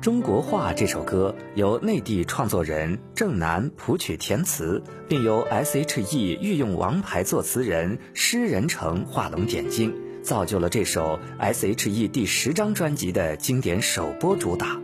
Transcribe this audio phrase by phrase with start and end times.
[0.00, 14.80] 中国话》这首歌由内地创作人郑楠谱曲填词，并由 S.H.E 御用王牌作词人施仁成画龙点睛，造就了这首 S.H.E 第十张专辑的经典首播主打。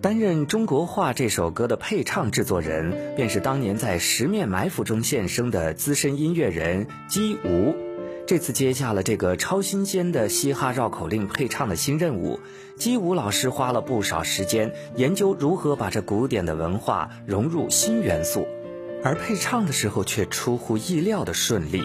[0.00, 7.85] 担任《中国话》这首歌的配唱制作人，便是当年在《十面埋伏》中现身的资深音乐人姬吴。
[8.26, 12.40] 这次接下了这个超新鲜的嘻哈绕口令配唱的新任务，
[12.76, 18.48] 姬武老师花了不少时间研究如何把这古典的文化融入新元素，
[19.04, 21.84] 而配唱的时候却出乎意料的顺利，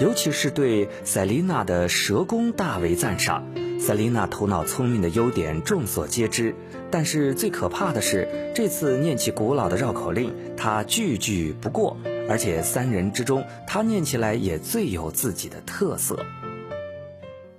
[0.00, 3.42] 尤其是对塞琳娜的舌功大为赞赏。
[3.80, 6.54] 塞琳娜头脑聪明的优点众所皆知，
[6.92, 11.96] 但是最可怕的是，这次念起古老的绕口令，她句句不过。
[12.30, 16.16] 而且三人之中，他念起来也最有自己的特色。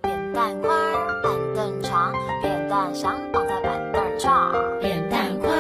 [0.02, 0.72] 扁担宽，
[1.22, 4.54] 板凳长，扁担想绑在板凳上。
[4.80, 5.52] 扁担宽，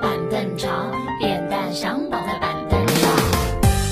[0.00, 3.10] 板凳长，扁担想绑在板凳上。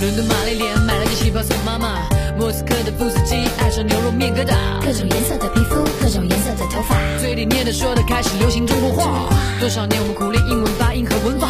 [0.00, 1.98] 伦敦玛丽莲买了件旗袍送妈妈，
[2.38, 4.54] 莫斯科的布斯基爱上牛肉面疙瘩。
[4.80, 9.28] 各种颜色的皮肤，各种颜色的头发，嘴里念的说的开始流行中国话。
[9.58, 11.48] 多少年我们苦练英文发音和文法。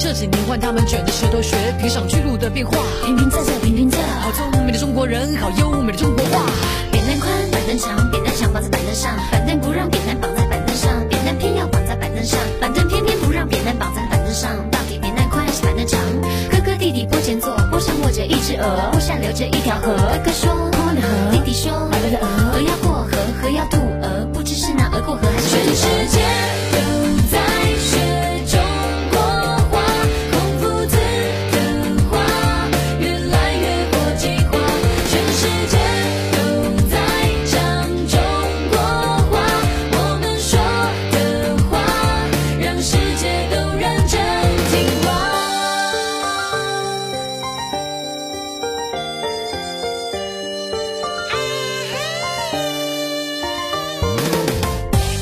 [0.00, 2.72] 这几年换他们卷着舌头学披上巨鹿的变化，
[3.04, 6.40] 平平仄仄平平仄，好聪明的中国人，好优美的中国话。
[6.90, 14.50] 扁担宽，板凳长，扁担想绑在板凳上，板凳不让扁担绑在板凳上，扁担偏要绑在板凳上，板凳偏偏不让扁担绑在板凳上。
[14.70, 16.00] 到底扁担宽还是板凳长？
[16.50, 19.92] 哥哥弟弟坡前坐，坡上卧着一只鹅，坡下流着一条河。
[19.92, 23.76] 哥哥说过的河，弟弟说河的鹅，鹅要过河，河要渡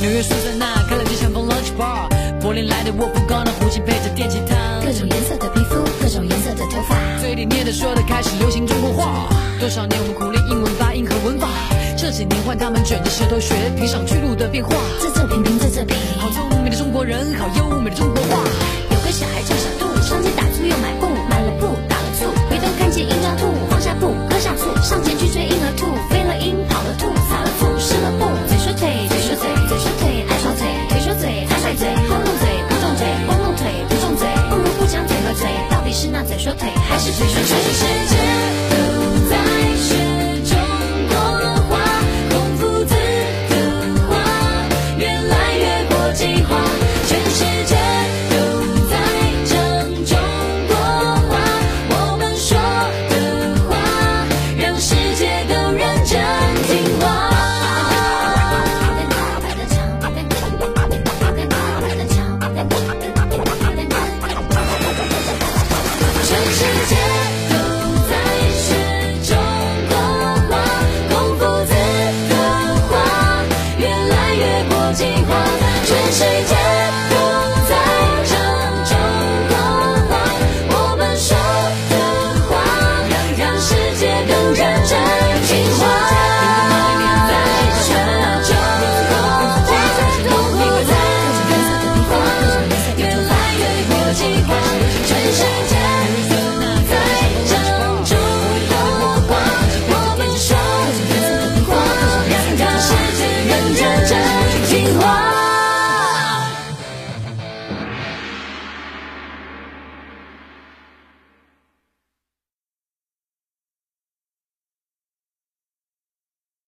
[0.01, 2.07] 纽约苏珊娜开了间相逢 lunch bar，
[2.41, 9.29] 柏林来的沃夫冈的胡琴配着电吉他，各种颜色的皮肤，各种颜色的头发，嘴里念的说的开始流行中国话。
[9.59, 11.49] 多少年我们苦练英文发音和文法，
[11.97, 14.71] 这几年换他们卷着舌头学披上巨鹿的变化。
[15.03, 18.39] 仄仄平平仄仄平，好聪明的中国人，好优美的中国话。
[18.95, 25.27] 有个小孩叫小杜，上街打醋又买布，买了布打了醋，回头看见鹰抓兔，放下布喝下醋，上前去
[36.99, 37.98] 动嘴